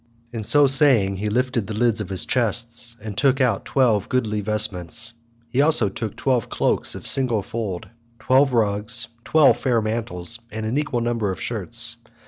So 0.41 0.65
saying 0.65 1.17
he 1.17 1.29
lifted 1.29 1.67
the 1.67 1.75
lids 1.75 2.01
of 2.01 2.09
his 2.09 2.25
chests, 2.25 2.95
and 3.03 3.15
took 3.15 3.39
out 3.39 3.65
twelve 3.65 4.09
goodly 4.09 4.41
vestments. 4.41 5.13
He 5.47 5.59
took 5.59 5.65
also 5.65 5.89
twelve 5.89 6.49
cloaks 6.49 6.95
of 6.95 7.05
single 7.05 7.43
fold, 7.43 7.87
twelve 8.17 8.51
rugs, 8.51 9.09
twelve 9.23 9.57
fair 9.57 9.79
mantles, 9.79 10.39
and 10.51 10.65
an 10.65 10.79
equal 10.79 11.01
number 11.01 11.31
of 11.31 11.39
shirts. 11.39 11.97